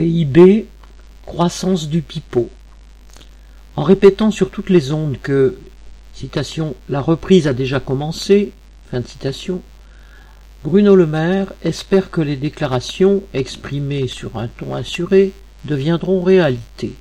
[0.00, 0.66] PIB,
[1.26, 2.48] croissance du pipeau.
[3.76, 5.58] En répétant sur toutes les ondes que,
[6.88, 8.52] la reprise a déjà commencé,
[10.64, 15.32] Bruno Le Maire espère que les déclarations exprimées sur un ton assuré
[15.66, 16.94] deviendront réalité.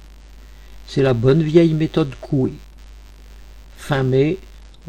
[0.85, 2.51] C'est la bonne vieille méthode Coué.
[3.77, 4.39] Fin mai,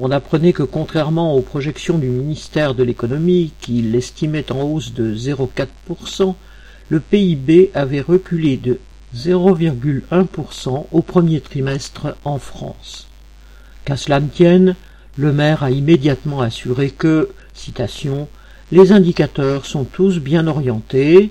[0.01, 5.15] on apprenait que contrairement aux projections du ministère de l'économie, qui l'estimait en hausse de
[5.15, 6.35] 0,4%,
[6.91, 8.79] le PIB avait reculé de
[9.17, 13.07] 0,1% au premier trimestre en France.
[13.85, 14.75] Qu'à cela ne tienne,
[15.17, 18.29] le maire a immédiatement assuré que, citation,
[18.73, 21.31] les indicateurs sont tous bien orientés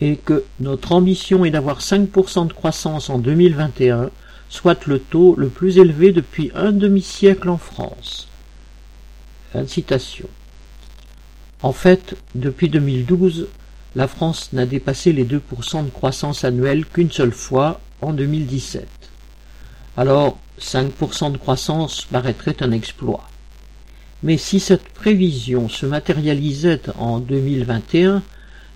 [0.00, 4.10] et que notre ambition est d'avoir 5% de croissance en 2021,
[4.48, 8.28] soit le taux le plus élevé depuis un demi-siècle en France.
[9.52, 10.28] Fin de citation.
[11.62, 13.48] En fait, depuis 2012,
[13.94, 18.86] la France n'a dépassé les 2% de croissance annuelle qu'une seule fois, en 2017.
[19.96, 23.28] Alors, 5% de croissance paraîtrait un exploit.
[24.22, 28.22] Mais si cette prévision se matérialisait en 2021,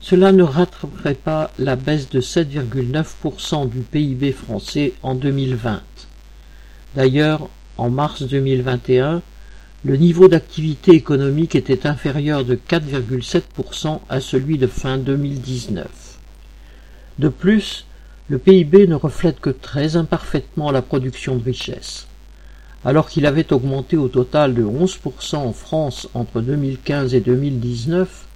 [0.01, 5.83] cela ne rattraperait pas la baisse de 7,9% du PIB français en 2020.
[6.95, 9.23] D'ailleurs, en mars 2021,
[9.87, 15.87] le niveau d'activité économique était inférieur de 4,7% à celui de fin 2019.
[17.21, 17.87] De plus,
[18.29, 22.09] le PIB ne reflète que très imparfaitement la production de richesse.
[22.85, 28.27] Alors qu'il avait augmenté au total de 11% en France entre 2015 et 2019,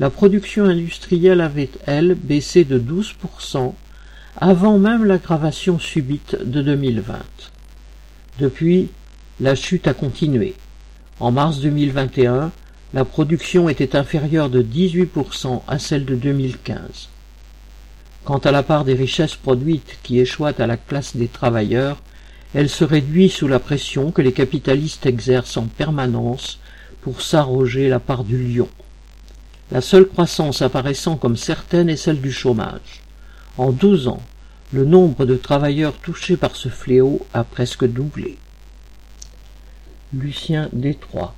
[0.00, 3.74] la production industrielle avait, elle, baissé de 12%
[4.38, 7.18] avant même l'aggravation subite de 2020.
[8.40, 8.88] Depuis,
[9.40, 10.54] la chute a continué.
[11.18, 12.52] En mars 2021,
[12.92, 17.08] la production était inférieure de 18% à celle de 2015.
[18.26, 21.96] Quant à la part des richesses produites qui échoient à la classe des travailleurs,
[22.54, 26.58] elle se réduit sous la pression que les capitalistes exercent en permanence
[27.00, 28.68] pour s'arroger la part du lion.
[29.70, 33.02] La seule croissance apparaissant comme certaine est celle du chômage.
[33.56, 34.22] En douze ans,
[34.70, 38.36] le nombre de travailleurs touchés par ce fléau a presque doublé.
[40.16, 41.34] Lucien Détroit